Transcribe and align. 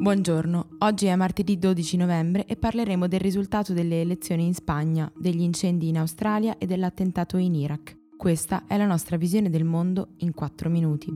Buongiorno, 0.00 0.76
oggi 0.78 1.06
è 1.06 1.16
martedì 1.16 1.58
12 1.58 1.96
novembre 1.96 2.46
e 2.46 2.54
parleremo 2.54 3.08
del 3.08 3.18
risultato 3.18 3.72
delle 3.72 4.00
elezioni 4.00 4.46
in 4.46 4.54
Spagna, 4.54 5.10
degli 5.16 5.40
incendi 5.40 5.88
in 5.88 5.98
Australia 5.98 6.56
e 6.56 6.66
dell'attentato 6.66 7.36
in 7.36 7.56
Iraq. 7.56 7.96
Questa 8.16 8.62
è 8.68 8.76
la 8.76 8.86
nostra 8.86 9.16
visione 9.16 9.50
del 9.50 9.64
mondo 9.64 10.10
in 10.18 10.32
4 10.32 10.70
minuti. 10.70 11.12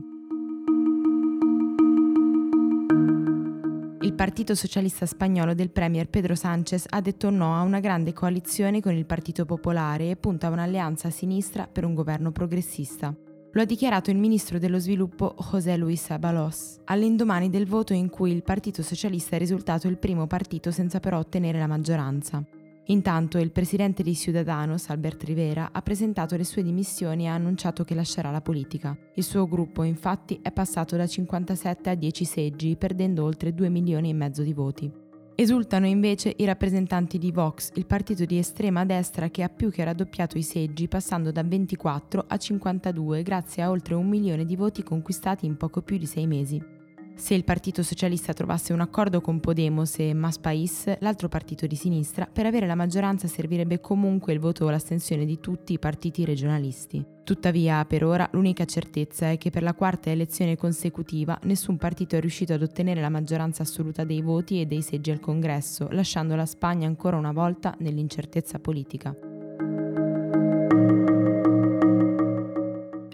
Il 4.01 4.13
Partito 4.15 4.53
Socialista 4.53 5.05
Spagnolo 5.05 5.53
del 5.53 5.71
Premier 5.71 6.09
Pedro 6.09 6.35
Sánchez 6.35 6.87
ha 6.89 6.99
detto 6.99 7.29
no 7.29 7.55
a 7.55 7.61
una 7.61 7.79
grande 7.79 8.11
coalizione 8.11 8.81
con 8.81 8.93
il 8.93 9.05
Partito 9.05 9.45
Popolare 9.45 10.09
e 10.09 10.17
punta 10.17 10.47
a 10.47 10.51
un'alleanza 10.51 11.07
a 11.07 11.11
sinistra 11.11 11.67
per 11.67 11.85
un 11.85 11.93
governo 11.93 12.33
progressista. 12.33 13.15
Lo 13.55 13.61
ha 13.61 13.65
dichiarato 13.65 14.09
il 14.09 14.17
ministro 14.17 14.57
dello 14.57 14.79
sviluppo 14.79 15.35
José 15.37 15.77
Luis 15.77 16.09
Abalos, 16.09 16.79
all'indomani 16.85 17.51
del 17.51 17.67
voto 17.67 17.93
in 17.93 18.09
cui 18.09 18.31
il 18.31 18.41
Partito 18.41 18.81
Socialista 18.81 19.35
è 19.35 19.39
risultato 19.39 19.87
il 19.87 19.99
primo 19.99 20.25
partito 20.25 20.71
senza 20.71 20.99
però 20.99 21.19
ottenere 21.19 21.59
la 21.59 21.67
maggioranza. 21.67 22.43
Intanto 22.85 23.37
il 23.37 23.51
presidente 23.51 24.01
di 24.01 24.15
Ciudadanos, 24.15 24.89
Albert 24.89 25.21
Rivera, 25.25 25.69
ha 25.71 25.83
presentato 25.83 26.35
le 26.35 26.45
sue 26.45 26.63
dimissioni 26.63 27.25
e 27.25 27.27
ha 27.27 27.35
annunciato 27.35 27.83
che 27.83 27.93
lascerà 27.93 28.31
la 28.31 28.41
politica. 28.41 28.97
Il 29.13 29.23
suo 29.23 29.47
gruppo, 29.47 29.83
infatti, 29.83 30.39
è 30.41 30.51
passato 30.51 30.95
da 30.95 31.05
57 31.05 31.91
a 31.91 31.95
10 31.95 32.25
seggi, 32.25 32.75
perdendo 32.75 33.23
oltre 33.23 33.53
2 33.53 33.69
milioni 33.69 34.09
e 34.09 34.13
mezzo 34.13 34.41
di 34.41 34.53
voti. 34.53 35.02
Esultano 35.35 35.87
invece 35.87 36.31
i 36.37 36.45
rappresentanti 36.45 37.17
di 37.17 37.31
Vox, 37.31 37.71
il 37.73 37.87
partito 37.87 38.23
di 38.23 38.37
estrema 38.37 38.85
destra 38.85 39.29
che 39.29 39.41
ha 39.41 39.49
più 39.49 39.71
che 39.71 39.83
raddoppiato 39.83 40.37
i 40.37 40.43
seggi 40.43 40.87
passando 40.87 41.31
da 41.31 41.41
24 41.41 42.25
a 42.27 42.37
52 42.37 43.23
grazie 43.23 43.63
a 43.63 43.71
oltre 43.71 43.95
un 43.95 44.07
milione 44.07 44.45
di 44.45 44.55
voti 44.55 44.83
conquistati 44.83 45.47
in 45.47 45.57
poco 45.57 45.81
più 45.81 45.97
di 45.97 46.05
sei 46.05 46.27
mesi. 46.27 46.82
Se 47.15 47.33
il 47.33 47.43
Partito 47.43 47.83
Socialista 47.83 48.33
trovasse 48.33 48.73
un 48.73 48.81
accordo 48.81 49.21
con 49.21 49.39
Podemos 49.39 49.97
e 49.99 50.13
Mas 50.13 50.39
País, 50.39 50.91
l'altro 50.99 51.29
partito 51.29 51.67
di 51.67 51.75
sinistra, 51.75 52.27
per 52.31 52.45
avere 52.45 52.67
la 52.67 52.75
maggioranza 52.75 53.27
servirebbe 53.27 53.79
comunque 53.79 54.33
il 54.33 54.39
voto 54.39 54.65
o 54.65 54.69
l'astensione 54.69 55.23
di 55.23 55.39
tutti 55.39 55.73
i 55.73 55.79
partiti 55.79 56.25
regionalisti. 56.25 57.05
Tuttavia, 57.23 57.85
per 57.85 58.03
ora, 58.03 58.27
l'unica 58.33 58.65
certezza 58.65 59.29
è 59.29 59.37
che 59.37 59.51
per 59.51 59.63
la 59.63 59.73
quarta 59.73 60.09
elezione 60.09 60.57
consecutiva 60.57 61.39
nessun 61.43 61.77
partito 61.77 62.17
è 62.17 62.19
riuscito 62.19 62.53
ad 62.53 62.61
ottenere 62.61 62.99
la 62.99 63.09
maggioranza 63.09 63.63
assoluta 63.63 64.03
dei 64.03 64.21
voti 64.21 64.59
e 64.59 64.65
dei 64.65 64.81
seggi 64.81 65.11
al 65.11 65.21
Congresso, 65.21 65.87
lasciando 65.91 66.35
la 66.35 66.45
Spagna 66.45 66.87
ancora 66.87 67.15
una 67.15 67.31
volta 67.31 67.73
nell'incertezza 67.79 68.59
politica. 68.59 69.22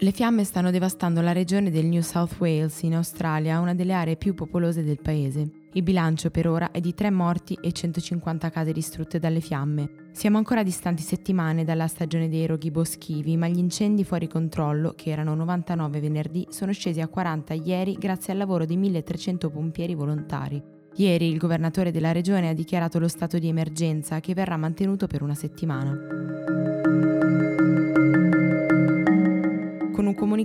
Le 0.02 0.12
fiamme 0.12 0.44
stanno 0.44 0.70
devastando 0.70 1.20
la 1.20 1.32
regione 1.32 1.70
del 1.70 1.84
New 1.84 2.00
South 2.00 2.36
Wales 2.38 2.80
in 2.80 2.94
Australia, 2.94 3.60
una 3.60 3.74
delle 3.74 3.92
aree 3.92 4.16
più 4.16 4.32
popolose 4.32 4.82
del 4.82 4.98
paese. 4.98 5.50
Il 5.74 5.82
bilancio 5.82 6.30
per 6.30 6.48
ora 6.48 6.70
è 6.70 6.80
di 6.80 6.94
3 6.94 7.10
morti 7.10 7.58
e 7.60 7.70
150 7.70 8.48
case 8.48 8.72
distrutte 8.72 9.18
dalle 9.18 9.40
fiamme. 9.40 10.08
Siamo 10.12 10.38
ancora 10.38 10.62
distanti 10.62 11.02
settimane 11.02 11.64
dalla 11.64 11.86
stagione 11.86 12.30
dei 12.30 12.46
roghi 12.46 12.70
boschivi, 12.70 13.36
ma 13.36 13.46
gli 13.46 13.58
incendi 13.58 14.02
fuori 14.02 14.26
controllo, 14.26 14.94
che 14.96 15.10
erano 15.10 15.34
99 15.34 16.00
venerdì, 16.00 16.46
sono 16.48 16.72
scesi 16.72 17.02
a 17.02 17.08
40 17.08 17.52
ieri 17.52 17.92
grazie 17.98 18.32
al 18.32 18.38
lavoro 18.38 18.64
di 18.64 18.78
1300 18.78 19.50
pompieri 19.50 19.94
volontari. 19.94 20.62
Ieri 20.94 21.28
il 21.28 21.36
governatore 21.36 21.90
della 21.90 22.12
regione 22.12 22.48
ha 22.48 22.54
dichiarato 22.54 22.98
lo 22.98 23.08
stato 23.08 23.38
di 23.38 23.48
emergenza 23.48 24.18
che 24.20 24.32
verrà 24.32 24.56
mantenuto 24.56 25.06
per 25.06 25.20
una 25.20 25.34
settimana. 25.34 26.39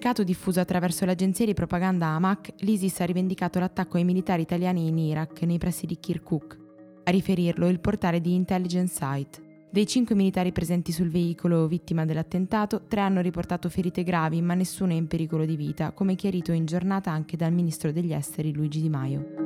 Comunicato 0.06 0.24
diffuso 0.24 0.60
attraverso 0.60 1.04
l'agenzia 1.04 1.46
di 1.46 1.56
propaganda 1.56 2.06
AMAC, 2.10 2.54
l'ISIS 2.58 3.00
ha 3.00 3.06
rivendicato 3.06 3.58
l'attacco 3.58 3.98
ai 3.98 4.04
militari 4.04 4.44
italiani 4.44 4.88
in 4.88 5.00
Iraq, 5.00 5.42
nei 5.42 5.58
pressi 5.58 5.88
di 5.88 5.98
Kirkuk. 6.00 6.60
A 7.06 7.10
riferirlo 7.10 7.68
il 7.68 7.80
portale 7.80 8.22
di 8.22 8.36
Intelligence 8.36 8.94
Site. 8.94 9.68
Dei 9.72 9.88
cinque 9.88 10.14
militari 10.14 10.52
presenti 10.52 10.92
sul 10.92 11.10
veicolo 11.10 11.66
vittima 11.66 12.06
dell'attentato, 12.06 12.84
tre 12.88 13.02
hanno 13.02 13.22
riportato 13.22 13.68
ferite 13.68 14.04
gravi, 14.04 14.44
ma 14.44 14.54
nessuno 14.54 14.92
è 14.92 14.96
in 14.96 15.08
pericolo 15.08 15.44
di 15.44 15.56
vita, 15.56 15.92
come 15.92 16.14
chiarito 16.14 16.52
in 16.52 16.66
giornata 16.66 17.10
anche 17.10 17.36
dal 17.36 17.52
ministro 17.52 17.92
degli 17.92 18.14
esteri 18.14 18.54
Luigi 18.54 18.82
Di 18.82 18.90
Maio. 18.90 19.45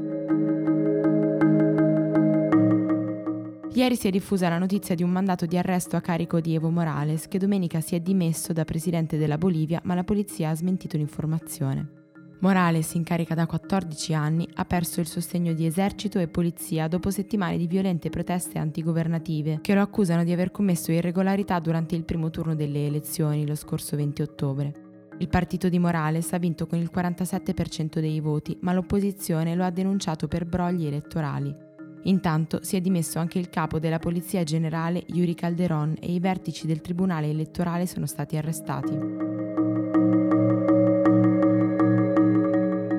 Ieri 3.80 3.96
si 3.96 4.10
è 4.10 4.12
diffusa 4.12 4.50
la 4.50 4.58
notizia 4.58 4.94
di 4.94 5.04
un 5.04 5.10
mandato 5.10 5.46
di 5.46 5.58
arresto 5.58 5.96
a 5.96 6.02
carico 6.02 6.42
di 6.42 6.54
Evo 6.54 6.70
Morales, 6.70 7.30
che 7.30 7.38
domenica 7.38 7.80
si 7.80 7.96
è 7.96 8.02
dimesso 8.02 8.52
da 8.52 8.66
presidente 8.66 9.18
della 9.18 9.38
Bolivia, 9.38 9.80
ma 9.86 9.96
la 9.96 10.04
polizia 10.04 10.50
ha 10.50 10.56
smentito 10.56 10.98
l'informazione. 10.98 11.88
Morales, 12.40 12.94
in 12.96 13.04
carica 13.04 13.36
da 13.36 13.46
14 13.46 14.14
anni, 14.14 14.46
ha 14.56 14.66
perso 14.66 15.00
il 15.00 15.08
sostegno 15.08 15.54
di 15.54 15.66
esercito 15.66 16.20
e 16.20 16.28
polizia 16.28 16.90
dopo 16.90 17.10
settimane 17.10 17.58
di 17.58 17.68
violente 17.68 18.10
proteste 18.10 18.60
antigovernative 18.60 19.60
che 19.62 19.74
lo 19.74 19.82
accusano 19.82 20.26
di 20.26 20.34
aver 20.34 20.52
commesso 20.52 20.92
irregolarità 20.92 21.58
durante 21.60 21.96
il 21.96 22.04
primo 22.04 22.30
turno 22.30 22.56
delle 22.56 22.86
elezioni 22.86 23.48
lo 23.48 23.56
scorso 23.56 23.96
20 23.96 24.22
ottobre. 24.22 24.74
Il 25.20 25.30
partito 25.30 25.70
di 25.70 25.80
Morales 25.80 26.34
ha 26.34 26.38
vinto 26.38 26.68
con 26.68 26.80
il 26.80 26.92
47% 26.94 28.02
dei 28.02 28.20
voti, 28.20 28.58
ma 28.60 28.74
l'opposizione 28.74 29.56
lo 29.56 29.64
ha 29.64 29.70
denunciato 29.70 30.28
per 30.28 30.46
brogli 30.46 30.86
elettorali. 30.86 31.68
Intanto 32.04 32.60
si 32.64 32.76
è 32.76 32.82
dimesso 32.82 33.20
anche 33.20 33.40
il 33.40 33.50
capo 33.50 33.80
della 33.80 34.00
Polizia 34.00 34.44
Generale 34.44 35.04
Yuri 35.08 35.36
Calderon 35.36 35.96
e 36.00 36.14
i 36.14 36.20
vertici 36.20 36.66
del 36.66 36.82
Tribunale 36.82 37.30
elettorale 37.30 37.86
sono 37.86 38.06
stati 38.06 38.38
arrestati. 38.38 38.98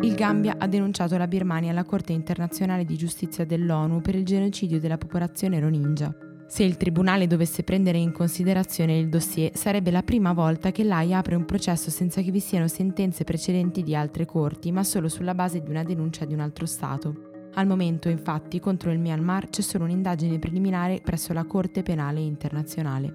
Il 0.02 0.14
Gambia 0.14 0.56
ha 0.58 0.66
denunciato 0.66 1.16
la 1.16 1.26
Birmania 1.26 1.70
alla 1.70 1.84
Corte 1.84 2.12
internazionale 2.12 2.84
di 2.84 2.96
giustizia 2.96 3.44
dell'ONU 3.44 4.00
per 4.00 4.14
il 4.14 4.24
genocidio 4.24 4.80
della 4.80 4.98
popolazione 4.98 5.60
Rohingya. 5.60 6.14
Se 6.46 6.64
il 6.64 6.76
tribunale 6.76 7.28
dovesse 7.28 7.62
prendere 7.62 7.98
in 7.98 8.10
considerazione 8.10 8.98
il 8.98 9.08
dossier, 9.08 9.56
sarebbe 9.56 9.92
la 9.92 10.02
prima 10.02 10.32
volta 10.32 10.72
che 10.72 10.82
l'AI 10.82 11.14
apre 11.14 11.36
un 11.36 11.44
processo 11.44 11.90
senza 11.90 12.22
che 12.22 12.32
vi 12.32 12.40
siano 12.40 12.66
sentenze 12.66 13.22
precedenti 13.22 13.84
di 13.84 13.94
altre 13.94 14.26
corti, 14.26 14.72
ma 14.72 14.82
solo 14.82 15.08
sulla 15.08 15.34
base 15.34 15.62
di 15.62 15.70
una 15.70 15.84
denuncia 15.84 16.24
di 16.24 16.34
un 16.34 16.40
altro 16.40 16.66
Stato. 16.66 17.29
Al 17.54 17.66
momento, 17.66 18.08
infatti, 18.08 18.60
contro 18.60 18.90
il 18.90 18.98
Myanmar 18.98 19.50
c'è 19.50 19.60
solo 19.60 19.84
un'indagine 19.84 20.38
preliminare 20.38 21.00
presso 21.02 21.32
la 21.32 21.44
Corte 21.44 21.82
Penale 21.82 22.20
Internazionale. 22.20 23.14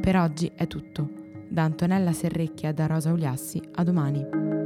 Per 0.00 0.16
oggi 0.16 0.50
è 0.54 0.66
tutto. 0.66 1.08
Da 1.48 1.62
Antonella 1.62 2.12
Serrecchia 2.12 2.72
da 2.72 2.86
Rosa 2.86 3.12
Uliassi, 3.12 3.60
a 3.74 3.84
domani. 3.84 4.59